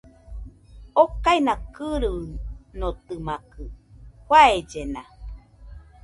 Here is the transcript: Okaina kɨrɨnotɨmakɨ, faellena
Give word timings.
Okaina 1.03 1.53
kɨrɨnotɨmakɨ, 1.75 3.63
faellena 4.27 5.01